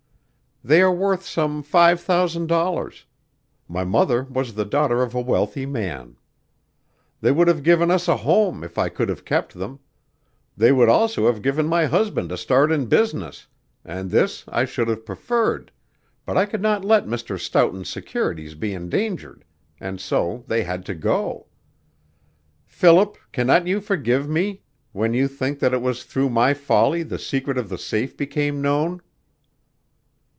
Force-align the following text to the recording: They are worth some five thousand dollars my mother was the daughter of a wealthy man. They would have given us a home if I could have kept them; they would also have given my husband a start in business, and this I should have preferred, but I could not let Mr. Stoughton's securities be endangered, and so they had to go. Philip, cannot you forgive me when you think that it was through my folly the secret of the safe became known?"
They 0.63 0.79
are 0.83 0.93
worth 0.93 1.25
some 1.25 1.63
five 1.63 1.99
thousand 2.01 2.45
dollars 2.45 3.07
my 3.67 3.83
mother 3.83 4.25
was 4.25 4.53
the 4.53 4.63
daughter 4.63 5.01
of 5.01 5.15
a 5.15 5.19
wealthy 5.19 5.65
man. 5.65 6.17
They 7.19 7.31
would 7.31 7.47
have 7.47 7.63
given 7.63 7.89
us 7.89 8.07
a 8.07 8.17
home 8.17 8.63
if 8.63 8.77
I 8.77 8.87
could 8.87 9.09
have 9.09 9.25
kept 9.25 9.55
them; 9.55 9.79
they 10.55 10.71
would 10.71 10.87
also 10.87 11.25
have 11.25 11.41
given 11.41 11.65
my 11.65 11.87
husband 11.87 12.31
a 12.31 12.37
start 12.37 12.71
in 12.71 12.85
business, 12.85 13.47
and 13.83 14.11
this 14.11 14.43
I 14.49 14.65
should 14.65 14.87
have 14.87 15.03
preferred, 15.03 15.71
but 16.27 16.37
I 16.37 16.45
could 16.45 16.61
not 16.61 16.85
let 16.85 17.07
Mr. 17.07 17.39
Stoughton's 17.39 17.89
securities 17.89 18.53
be 18.53 18.71
endangered, 18.71 19.43
and 19.79 19.99
so 19.99 20.43
they 20.45 20.61
had 20.63 20.85
to 20.85 20.93
go. 20.93 21.47
Philip, 22.67 23.17
cannot 23.31 23.65
you 23.65 23.81
forgive 23.81 24.29
me 24.29 24.61
when 24.91 25.15
you 25.15 25.27
think 25.27 25.57
that 25.57 25.73
it 25.73 25.81
was 25.81 26.03
through 26.03 26.29
my 26.29 26.53
folly 26.53 27.01
the 27.01 27.17
secret 27.17 27.57
of 27.57 27.67
the 27.67 27.79
safe 27.79 28.15
became 28.15 28.61
known?" 28.61 29.01